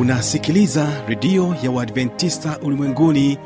[0.00, 3.38] unasikiliza redio ya uadventista ulimwenguni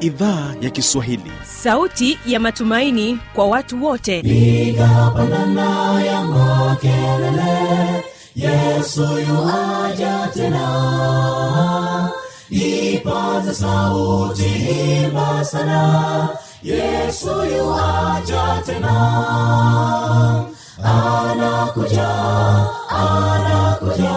[0.00, 1.32] idhaa ya kiswahili.
[1.44, 4.22] Sauti ya matumaini kwa watu wote.
[4.22, 8.04] Nigapandana ya makelele
[8.36, 12.10] yesu yuaja tena.
[12.50, 16.28] Ipata sauti himba sana
[16.62, 18.94] yesu yuaja tena.
[20.84, 22.08] Anakuja
[22.88, 24.16] anakuja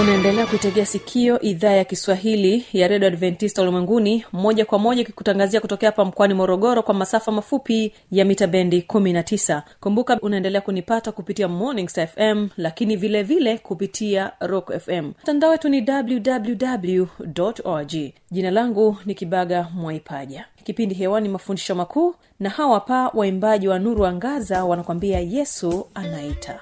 [0.00, 5.88] unaendelea kuitegea sikio idhaa ya kiswahili ya redio adventista ulimwenguni moja kwa moja ikikutangazia kutokea
[5.88, 11.88] hapa mkoani morogoro kwa masafa mafupi ya mita bendi 19 kumbuka unaendelea kunipata kupitia morning
[11.88, 17.06] fm lakini vile vile kupitia rock fm mtandao wetu ni www
[17.64, 17.92] org.
[18.30, 20.44] Jina langu ni kibaga mwaipaja.
[20.64, 26.60] Kipindi hewani mafundisho makuu na hawa pa waimbaji wa nuru angaza wanakwambia yesu anaita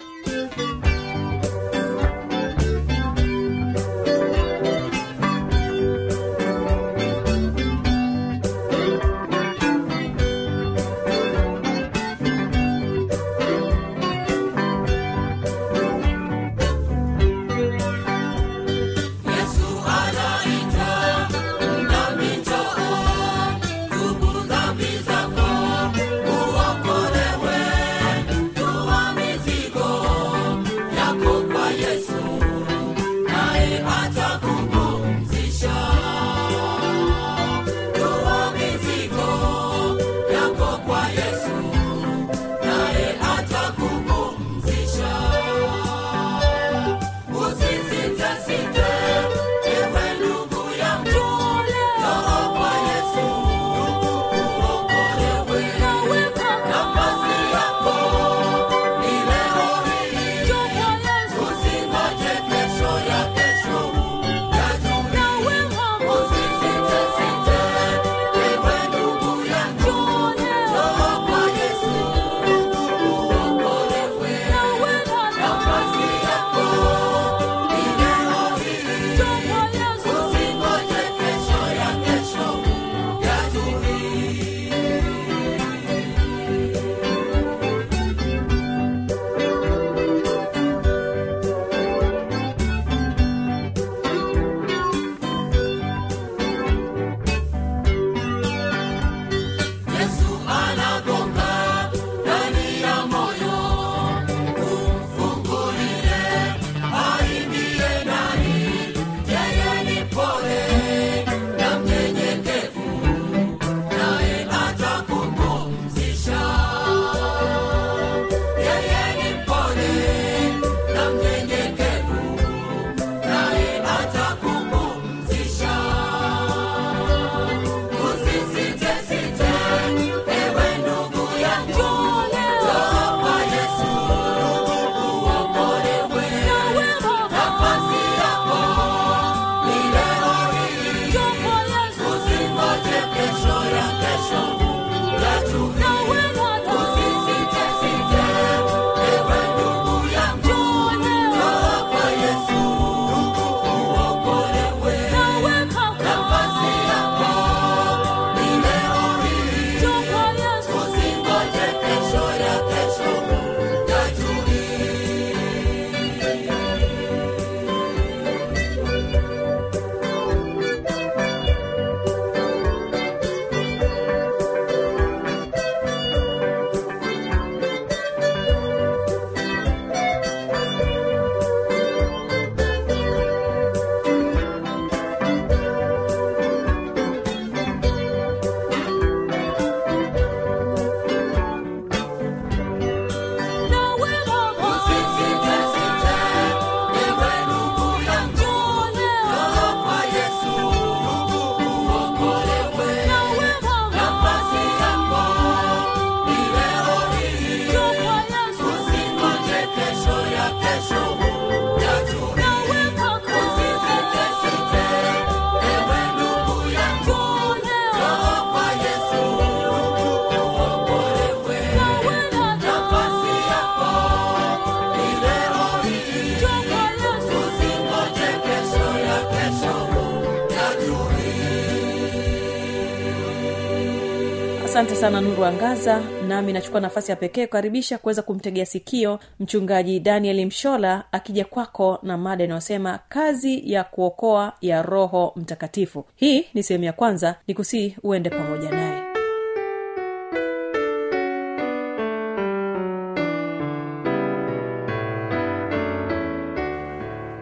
[235.00, 241.04] sana nuru angaza nami nachukua nafasi ya pekee kukaribisha kuweza kumtegea sikio mchungaji daniel mshola
[241.12, 246.04] akija kwako na mada inayosema kazi ya kuokoa ya roho mtakatifu.
[246.16, 249.02] Hii ni sehemu ya kwanza ni kusii uende pamoja naye.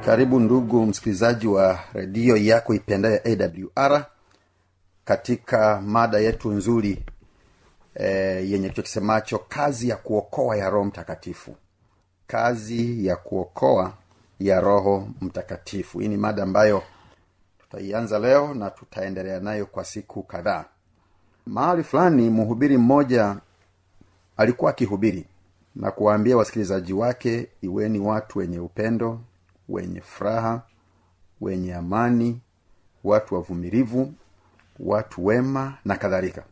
[0.04, 4.04] Karibu ndugu msikilizaji wa redio yako ipendayo awr
[5.04, 7.02] katika mada yetu nzuri
[7.94, 8.06] e,
[8.50, 11.56] yenye kichwa kisemacho kazi ya kuokoa ya roho mtakatifu.
[12.26, 13.92] Kazi ya kuokoa
[14.40, 15.98] ya roho mtakatifu.
[15.98, 16.82] Hii ni mada ambayo
[17.60, 20.64] tutaianza leo na tutaendelea nayo kwa siku kadhaa.
[21.46, 23.36] Mahali fulani mhubiri mmoja
[24.36, 25.26] alikuwa akihubiri
[25.76, 29.20] na kuwaambia wasikilizaji wake iweni watu wenye upendo
[29.68, 30.62] wenye furaha
[31.40, 32.40] wenye amani
[33.04, 34.12] watu wavumilivu
[34.80, 36.44] watu wema na kadhalika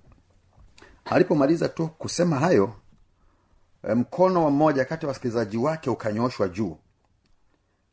[1.04, 2.74] alipomaliza tu kusema hayo
[3.84, 6.76] eh, mkono wa mmoja kati ya wasikilizaji wake ukanyoshwa juu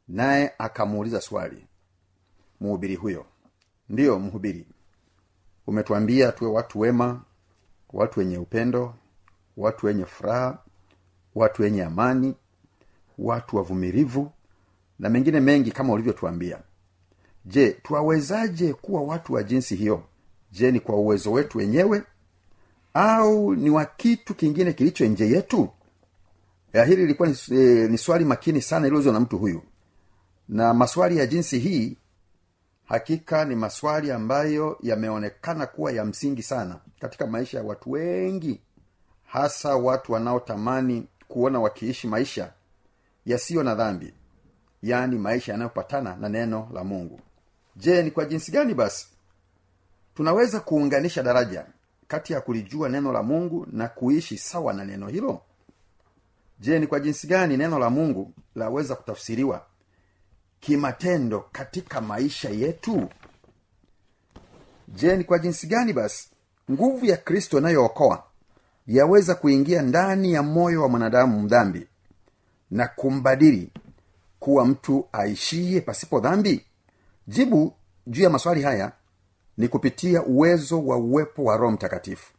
[0.08, 1.66] naye akamuuliza swali.
[2.62, 3.26] Mhubiri huyo
[3.90, 4.68] ndiyo mhubiri
[5.68, 7.22] umetuambia tuwe watu wema
[7.94, 8.96] watu wenye upendo
[9.58, 10.58] watu wenye furaha
[11.36, 12.36] watu wenye amani
[13.18, 14.32] watu wavumilivu
[15.00, 16.60] na mengine mengi kama ulivyotuambia.
[17.46, 20.04] Je twawezaje kuwa watu wa jinsi hiyo?
[20.52, 22.04] Je ni kwa uwezo wetu wenyewe
[22.94, 25.70] au ni wa kitu kingine kilicho nje yetu?
[26.74, 29.62] Ya hili lilikuwa ni, e, ni swali makini sana iliozwa na mtu huyu.
[30.50, 31.98] Na maswali ya jinsi hii
[32.86, 38.62] hakika ni maswali ambayo yameonekana kuwa ya msingi sana katika maisha ya watu wengi
[39.26, 42.54] hasa watu wanaotamani kuona wakiishi maisha
[43.26, 44.14] yasiyo na dhambi
[44.84, 47.20] yaani maisha yanayopatana na neno la mungu.
[47.76, 49.08] Je ni kwa jinsi gani basi?
[50.16, 51.66] Tunaweza kuunganisha daraja
[52.10, 55.42] kati ya kulijua neno la mungu na kuishi sawa na neno hilo?
[56.60, 59.66] Je ni kwa jinsi gani neno la mungu laweza kutafsiriwa?
[60.60, 63.10] Kimatendo katika maisha yetu?
[64.88, 66.30] Je ni kwa jinsi gani basi
[66.72, 68.24] nguvu ya kristo inayookoa
[68.88, 71.88] yaweza kuingia ndani ya moyo wa mwanadamu mdhambi
[72.72, 73.72] na kumbadili
[74.40, 76.66] kuwa mtu aishiye pasipo dhambi?
[77.28, 77.74] Jibu
[78.08, 78.92] juu ya maswali haya
[79.60, 82.34] ni kupitia uwezo wa uwepo wa roho mtakatifu.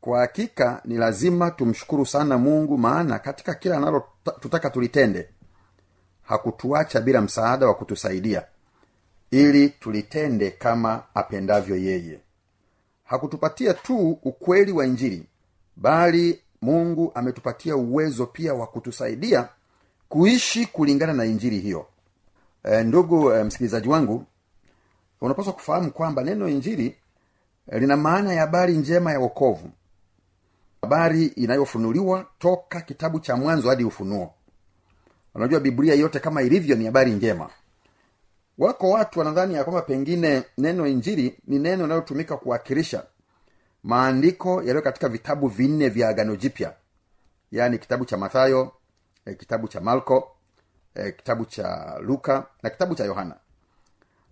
[0.00, 4.04] Kwa hakika ni lazima tumshukuru sana mungu maana katika kila analo
[4.40, 5.28] tutaka tulitende
[6.22, 8.42] hakutuacha bila msaada wa kutusaidia
[9.30, 12.20] ili tulitende kama apendavyo yeye.
[13.04, 15.26] Hakutupatia tu ukweli wa injili
[15.76, 19.48] bali mungu ametupatia uwezo pia wa kutusaidia
[20.08, 21.86] kuishi kulingana na injili hiyo.
[22.64, 24.24] E, ndugu e, msikilizaji wangu
[25.20, 26.96] unapaswa kufahamu kwamba neno injili
[27.68, 29.70] e, lina maana ya habari njema ya wokovu.
[30.82, 34.34] Habari inayofunuliwa toka kitabu cha mwanzo hadi ufunuo.
[35.34, 37.50] Unajua biblia yote kama ilivyo ni habari njema.
[38.58, 43.02] Wako watu wanadhani ya kwamba pengine neno injili ni neno linalotumika kuwakilisha
[43.82, 46.74] maandiko yaliyo katika vitabu vinne vya agano jipya.
[47.52, 48.72] Yaani kitabu cha mathayo
[49.26, 50.36] eh, kitabu cha marko
[50.94, 53.34] eh, kitabu cha luka na kitabu cha yohana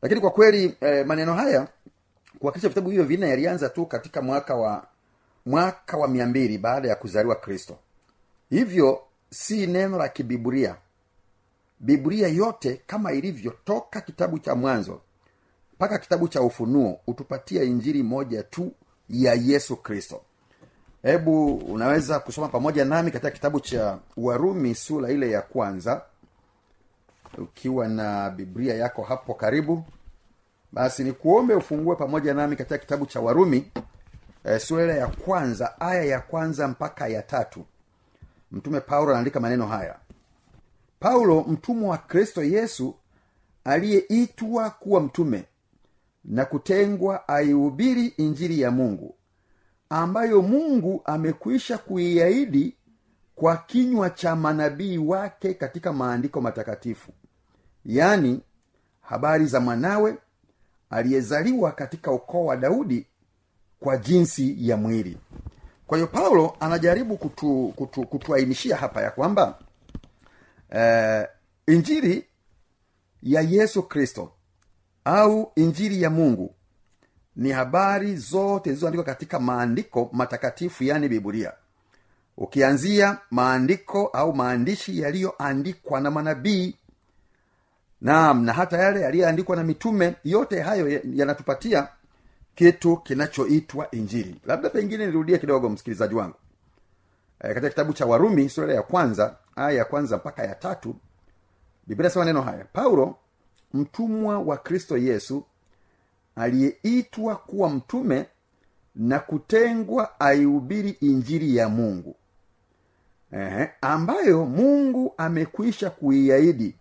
[0.02, 1.68] lakini kwa kweli eh, maneno haya
[2.38, 4.86] kuwakilisha vitabu hivyo vinne yalianza tu katika mwaka wa
[5.46, 7.76] mwaka wa mia mbili baada ya kuzaliwa kristo.
[8.50, 9.00] Hivyo
[9.30, 10.76] si neno la kibiburia
[11.80, 15.00] biblia yote kama ilivyo toka kitabu cha mwanzo
[15.74, 18.72] mpaka kitabu cha ufunuo hutupatia injili moja tu
[19.08, 20.20] ya yesu kristo.
[21.02, 26.02] Hebu unaweza kusoma pamoja nami katika kitabu cha warumi sura ile ya kwanza
[27.38, 29.84] ukiwa na biblia yako hapo karibu
[30.72, 33.72] basi ni kuombe ufungue pamoja nami katika kitabu cha warumi
[34.44, 37.64] e, sura ya kwanza aya ya kwanza mpaka ya tatu.
[38.52, 39.96] Mtume paulo anaandika maneno haya.
[41.00, 42.94] Paulo mtumwa wa kristo yesu
[43.64, 45.44] aliyeitwa kuwa mtume
[46.24, 49.14] na kutengwa aihubiri injili ya mungu
[49.90, 52.76] ambayo mungu amekwisha kuiahidi
[53.34, 57.12] kwa kinywa cha manabii wake katika maandiko matakatifu
[57.88, 58.40] yaani
[59.00, 60.18] habari za mwanawe
[60.90, 63.06] aliyezaliwa katika ukoo wa daudi
[63.80, 65.18] kwa jinsi ya mwili.
[65.86, 69.58] Kwa hiyo paulo anajaribu kutu, kutu, kutuainishia hapa ya kwamba
[70.70, 71.26] eh,
[71.66, 72.24] injiri
[73.22, 74.32] ya yesu kristo
[75.04, 76.54] au injiri ya mungu
[77.36, 81.52] ni habari zote zilizoandikwa katika maandiko matakatifu yaani bibulia
[82.36, 86.77] ukianzia maandiko au maandishi yaliyoandikwa na manabii
[88.00, 91.88] naam na hata yale yaliyoandikwa na mitume yote hayo yanatupatia
[92.54, 94.40] kitu kinachoitwa injili.
[94.46, 96.36] Labda pengine nirudie kidogo msikilizaji wangu.
[97.40, 100.96] E, katika kitabu cha warumi sura ya kwanza aya ya kwanza mpaka ya tatu
[101.86, 102.64] biblia sema neno haya.
[102.72, 103.16] Paulo
[103.74, 105.44] mtumwa wa kristo yesu
[106.36, 108.26] aliyeitwa kuwa mtume
[108.94, 112.16] na kutengwa aihubiri injili ya mungu.
[113.32, 116.74] Ehe, ambayo mungu amekwisha kuiahidi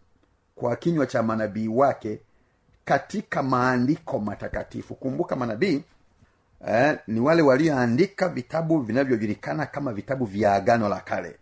[0.59, 2.19] kwa kinywa cha manabii wake
[2.85, 4.95] katika maandiko matakatifu.
[4.95, 5.83] Kumbuka manabii
[6.67, 11.35] eh, ni wale walioandika vitabu vinavyojulikana kama vitabu vya agano la kale.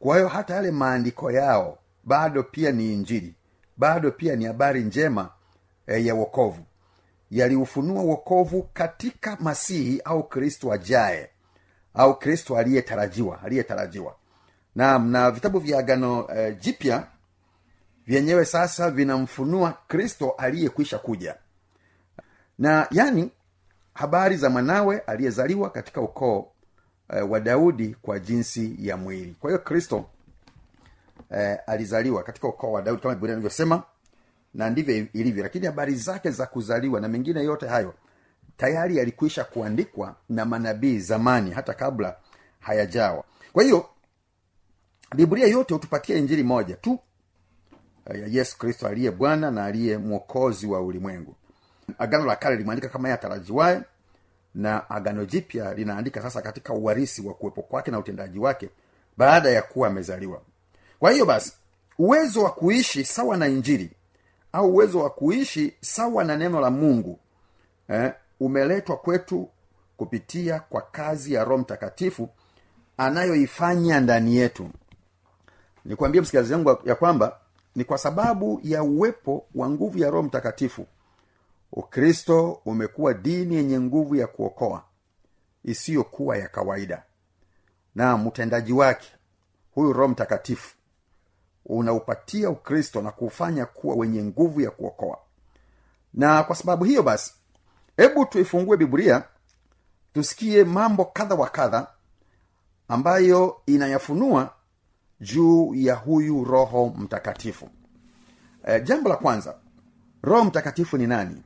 [0.00, 3.34] Kwa hiyo hata yale maandiko yao bado pia ni injili
[3.76, 5.28] bado pia ni habari njema
[5.86, 6.62] eh, ya wokovu.
[7.30, 11.30] Yaliufunua wokovu katika masihi au kristo ajaye
[11.94, 14.14] au kristo aliyetarajiwa aliyetarajiwa.
[14.74, 17.06] Na na vitabu vya agano eh, jipya
[18.06, 21.34] vyenyewe sasa vinamfunua kristo aliyekwisha kuja.
[22.58, 23.30] Na yani
[23.94, 26.52] habari za mwanawe aliyezaliwa katika ukoo
[27.08, 29.36] e, wa daudi kwa jinsi ya mwili.
[29.40, 30.04] Kwa hiyo kristo
[31.36, 33.82] e, alizaliwa katika ukoo wa daudi kama biblia anavyosema
[34.54, 35.42] na ndivyo ilivyo.
[35.42, 37.94] Lakini habari zake za kuzaliwa na mengine yote hayo
[38.56, 42.16] tayari yalikwisha kuandikwa na manabii zamani hata kabla
[42.60, 43.24] hayajawa.
[43.52, 43.88] Kwa hiyo
[45.14, 46.98] biblia yote hutupatia injili moja tu
[48.14, 51.34] ya yesu kristo aliye bwana na aliye mwokozi wa ulimwengu.
[51.98, 53.82] Agano la kale limeandika kama ye atarajiwaye
[54.54, 58.68] na agano jipya linaandika sasa katika uwarisi wa kuwepo kwake na utendaji wake
[59.16, 60.40] baada ya kuwa amezaliwa.
[60.98, 61.52] Kwa hiyo basi
[61.98, 63.90] uwezo wa kuishi sawa na injili
[64.52, 67.18] au uwezo wa kuishi sawa na neno la mungu
[67.88, 69.48] eh, umeletwa kwetu
[69.96, 72.28] kupitia kwa kazi ya roho mtakatifu
[72.96, 74.70] anayoifanya ndani yetu.
[75.84, 77.38] Nikwambie msikilizaji wangu ya kwamba
[77.74, 80.86] ni kwa sababu ya uwepo wa nguvu ya roho mtakatifu.
[81.72, 84.84] Ukristo umekuwa dini yenye nguvu ya kuokoa
[85.64, 87.02] isiyokuwa ya kawaida.
[87.94, 89.12] Na mtendaji wake
[89.74, 90.74] huyu roho mtakatifu
[91.66, 95.18] unaupatia ukristo na kuufanya kuwa wenye nguvu ya kuokoa.
[96.14, 97.34] Na kwa sababu hiyo basi
[97.96, 99.24] hebu tuifungue biblia
[100.14, 101.86] tusikie mambo kadha wa kadha
[102.88, 104.54] ambayo inayafunua
[105.20, 107.68] juu ya huyu roho mtakatifu.
[108.64, 109.54] E, jambo la kwanza
[110.22, 111.42] roho mtakatifu ni nani?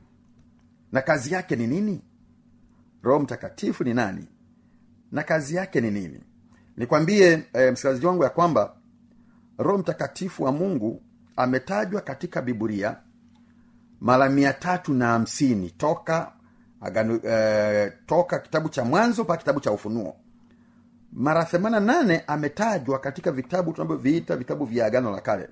[0.91, 2.01] Na kazi yake ni nini?
[3.03, 4.25] Roho mtakatifu ni nani?
[5.11, 6.21] Na kazi yake ni nini?
[6.77, 8.75] Nikwambie e, msikilizaji wangu ya kwamba
[9.57, 11.01] roho mtakatifu wa mungu
[11.35, 12.97] ametajwa katika bibulia
[14.01, 16.31] mara mia tatu na hamsini toka
[17.29, 20.15] e, toka kitabu cha mwanzo mpaka kitabu cha ufunuo
[21.15, 25.49] mara themana nane ametajwa katika vitabu tunavyoviita vitabu vya agano la kale.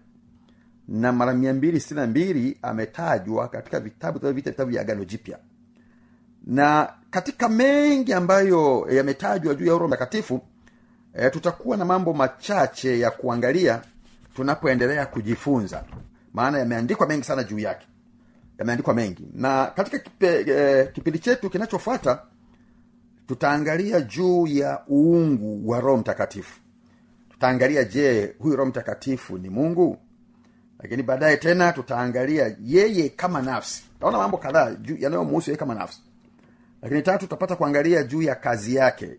[0.87, 5.37] Na mara mia mbili sitini na mbili ametajwa katika vitabu tunavyoviita vitabu vya agano jipya.
[6.47, 10.41] Na katika mengi ambayo yametajwa juu ya roho mtakatifu
[11.13, 13.81] e, tutakuwa na mambo machache ya kuangalia
[14.35, 15.83] tunapoendelea kujifunza.
[16.33, 17.87] Maana yameandikwa mengi sana juu yake.
[18.59, 19.27] Yameandikwa mengi.
[19.33, 22.21] Na katika kipe, e, kipindi chetu kinachofuata
[23.33, 26.59] tutaangalia juu ya uungu wa roho mtakatifu.
[27.29, 29.97] Tutaangalia je huyu roho mtakatifu ni mungu?
[30.79, 33.83] Lakini baadaye tena tutaangalia yeye kama nafsi.
[33.99, 36.01] Taona mambo kadhaa yanayomuhusu yeye kama nafsi.
[36.81, 39.09] Lakini tatu tutapata kuangalia juu ya kazi yake.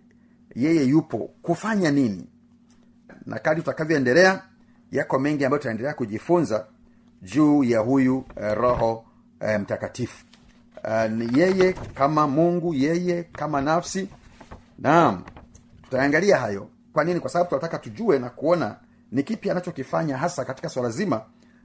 [0.54, 2.26] Yeye yupo kufanya nini?
[3.26, 4.42] Na kadi tutakavyoendelea
[4.92, 6.66] yako mengi ambayo tutaendelea kujifunza
[7.22, 9.04] juu ya huyu eh, roho
[9.40, 10.24] eh, mtakatifu
[10.84, 14.08] uh, yeye kama mungu yeye kama nafsi.
[14.78, 15.22] Naam
[15.82, 16.68] tutaangalia hayo.
[16.92, 17.20] Kwa nini?
[17.20, 18.76] Kwa sababu tunataka tujue na kuona
[19.12, 21.22] ni kipi anachokifanya hasa katika swala zima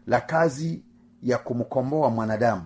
[0.07, 0.81] la kazi
[1.23, 2.63] ya kumkomboa mwanadamu.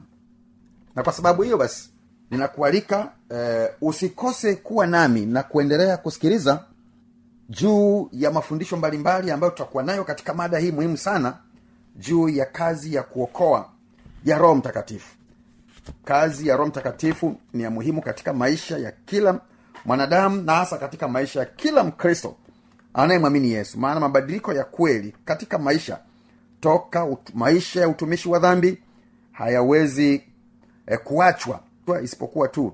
[0.96, 1.90] Na kwa sababu hiyo basi
[2.32, 6.64] ninakualika eh, usikose kuwa nami na kuendelea kusikiliza
[7.50, 11.38] juu ya mafundisho mbalimbali ambayo tutakuwa nayo katika mada hii muhimu sana
[11.96, 13.70] juu ya kazi ya kuokoa
[14.26, 15.16] ya roho mtakatifu
[16.06, 19.40] kazi ya roho mtakatifu ni ya muhimu katika maisha ya kila
[19.86, 22.36] mwanadamu na hasa katika maisha ya kila mkristo
[22.94, 23.80] anayemwamini yesu.
[23.80, 26.00] Maana mabadiliko ya kweli katika maisha
[26.60, 28.78] toka ut- maisha ya utumishi wa dhambi
[29.32, 30.24] hayawezi
[30.88, 31.60] eh, kuachwa.
[32.04, 32.74] Isipokuwa tu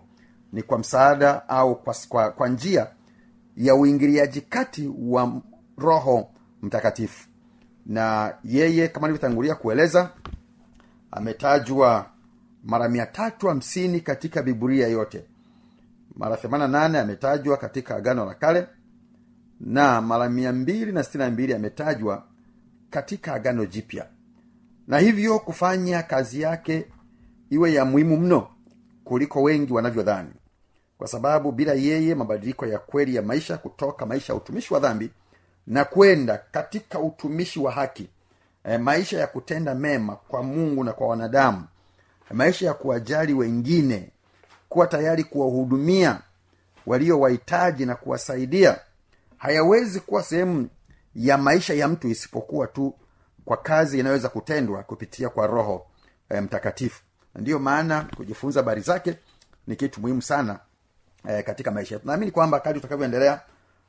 [0.53, 2.87] ni kwa msaada au kwa, kwa, kwa njia
[3.57, 5.41] ya uingiliaji kati wa
[5.77, 6.29] roho
[6.61, 7.27] mtakatifu.
[7.85, 10.09] Na yeye kama nilivyotangulia kueleza
[11.11, 12.05] ametajwa
[12.63, 15.23] mara mia tatu hamsini katika biburia yote.
[16.15, 18.67] Mara themana nane ametajwa katika agano la kale
[19.59, 22.23] na mara mia mbili na sitini na mbili ametajwa
[22.89, 24.07] katika agano jipya.
[24.87, 26.85] Na hivyo kufanya kazi yake
[27.49, 28.47] iwe ya muhimu mno
[29.03, 30.29] kuliko wengi wanavyodhani.
[30.97, 35.09] Kwa sababu bila yeye mabadiliko ya kweli ya maisha kutoka maisha ya utumishi wa dhambi
[35.67, 38.09] na kwenda katika utumishi wa haki
[38.63, 41.63] e, maisha ya kutenda mema kwa mungu na kwa wanadamu
[42.31, 44.09] maisha ya kuwajali wengine
[44.69, 46.21] kuwa tayari kuwahudumia
[46.85, 48.79] walio wahitaji na kuwasaidia
[49.37, 50.69] hayawezi kuwa sehemu
[51.15, 52.93] ya maisha ya mtu isipokuwa tu
[53.45, 55.85] kwa kazi inayoweza kutendwa kupitia kwa roho
[56.29, 57.01] e, mtakatifu.
[57.35, 59.15] Ndiyo maana kujifunza habari zake
[59.67, 60.59] ni kitu muhimu sana
[61.29, 62.07] e, katika maisha yetu.
[62.07, 63.41] Naamini kwamba kadi utakavyoendelea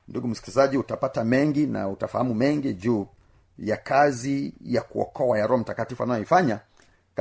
[0.09, 3.07] ndugu msikilizaji utapata mengi na utafahamu mengi juu
[3.59, 6.61] ya kazi ya kuokoa ya roho mtakatifu anayoifanya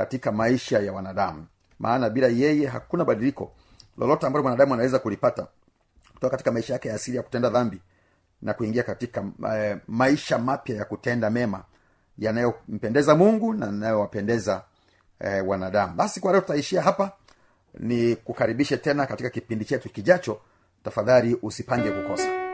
[0.00, 1.46] katika maisha ya wanadamu.
[1.78, 3.52] Maana bila yeye hakuna badiliko.
[3.98, 5.46] Lolote ambalo mwanadamu anaweza kulipata
[6.14, 7.80] kutoka katika maisha yake ya asili ya kutenda dhambi
[8.42, 11.64] na kuingia katika eh, maisha mapya ya kutenda mema
[12.18, 14.62] yanayompendeza mungu na yanayowapendeza
[15.20, 15.94] eh, wanadamu.
[15.94, 17.12] Basi kwa leo tutaishia hapa.
[17.78, 20.40] Ni kukaribishe tena katika kipindi chetu kijacho.
[20.84, 22.49] Tafadhali usipange kukosa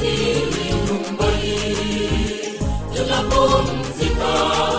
[0.00, 0.16] si
[0.52, 1.44] mi nung bay,
[2.94, 3.20] ya la
[4.18, 4.69] ta.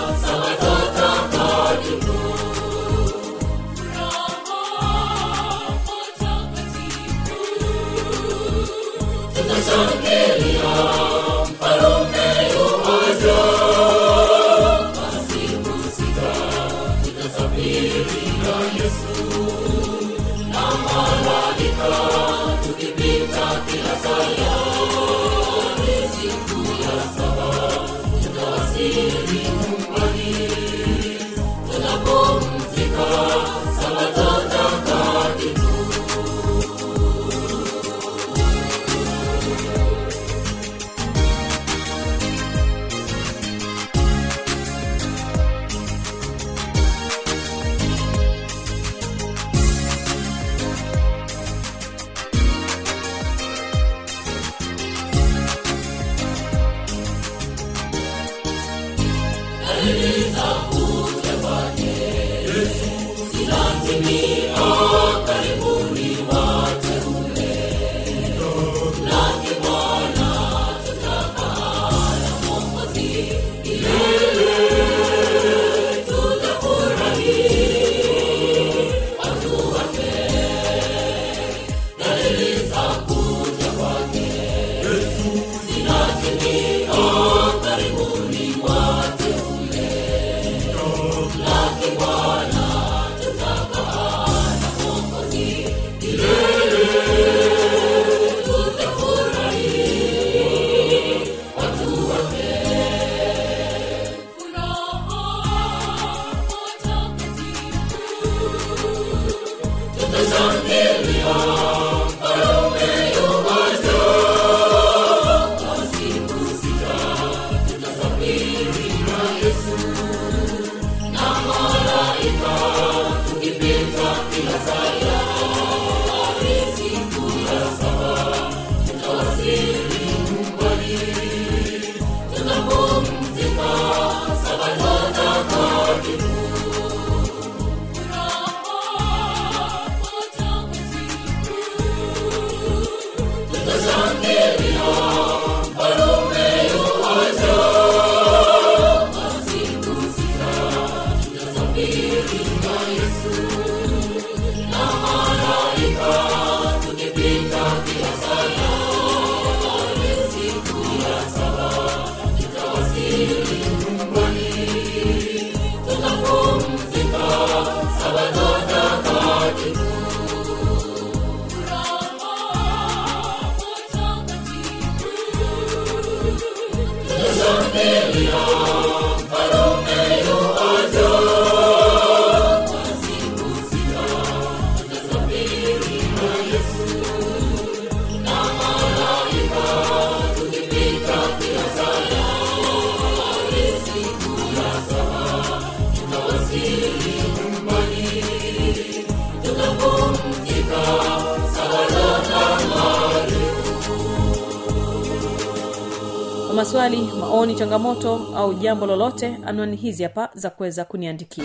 [206.72, 211.44] Maswali maoni changamoto au jambo lolote anwani hizi hapa za kuweza kuniandikia.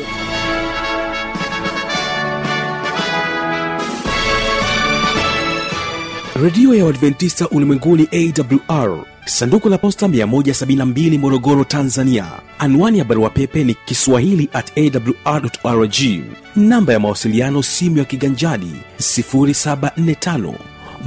[6.43, 8.09] Redio ya uadventista ulimwenguni
[8.69, 12.27] awr sanduku la posta 172 morogoro tanzania.
[12.59, 15.95] Anwani ya barua pepe ni kiswahili at awrrg
[16.57, 20.53] namba ya mawasiliano simu ya kiganjadi 745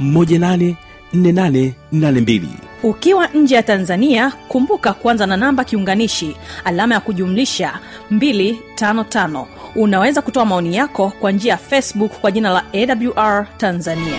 [0.02, 7.78] 184882 ukiwa nje ya tanzania kumbuka kuanza na namba kiunganishi alama ya kujumlisha
[8.12, 14.18] 255 unaweza kutoa maoni yako kwa njia ya facebook kwa jina la awr tanzania.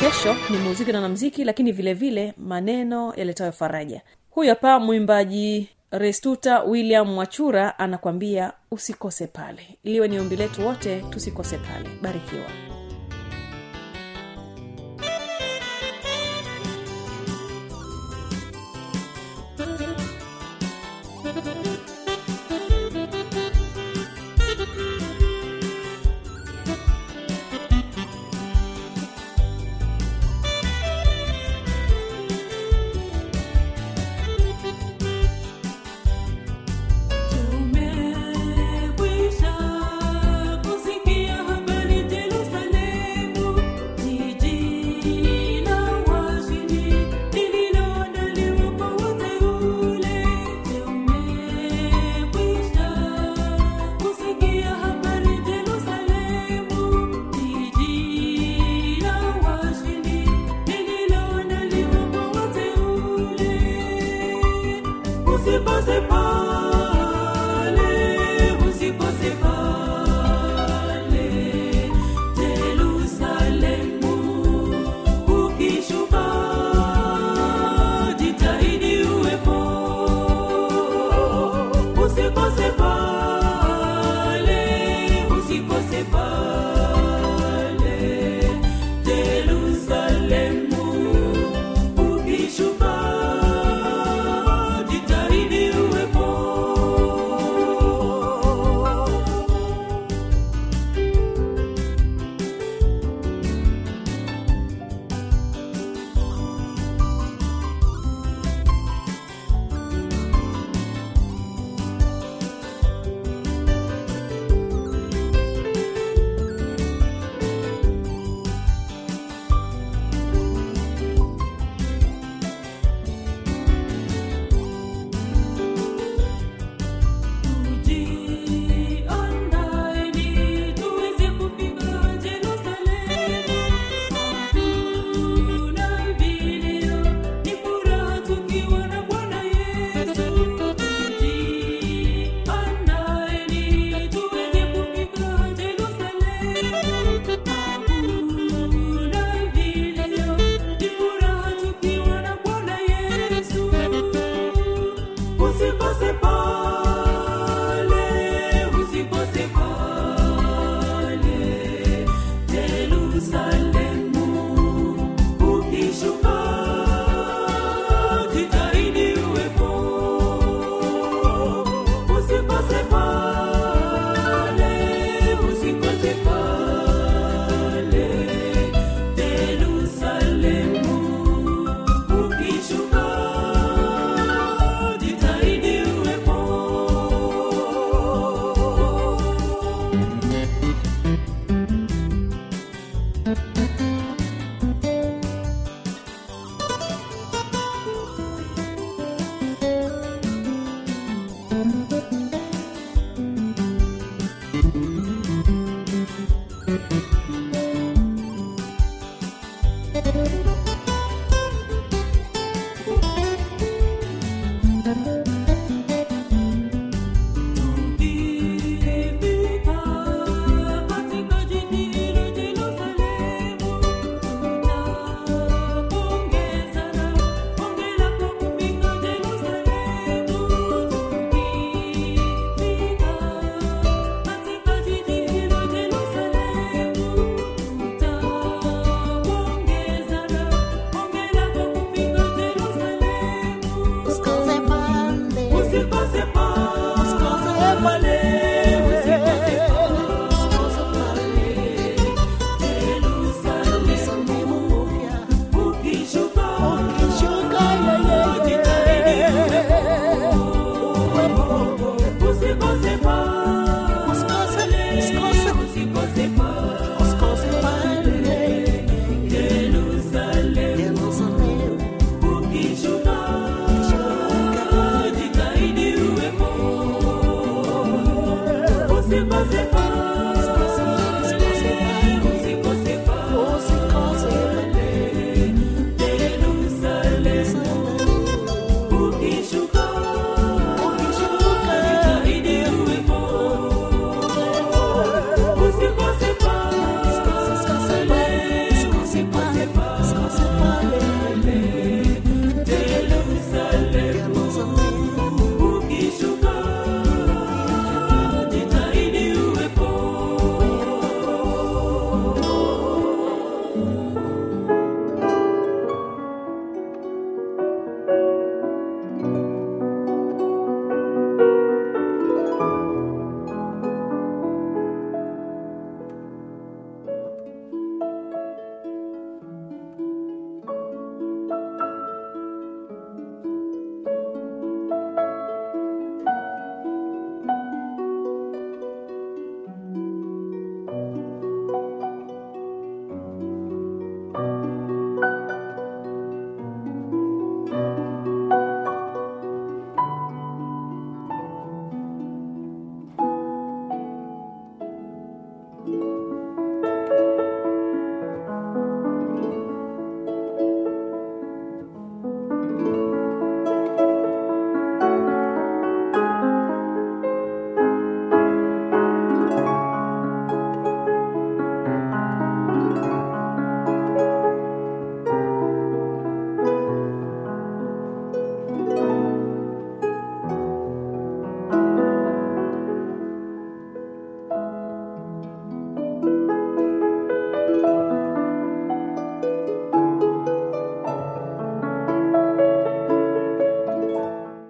[0.00, 4.00] Kesho ni muziki na namziki lakini vile vile maneno yaletayo faraja.
[4.30, 9.78] Huyu hapa mwimbaji restuta william mwachura anakwambia usikose pale.
[9.84, 11.88] Iliwe ni ombi letu wote tusikose pale.
[12.02, 12.44] Barikiwa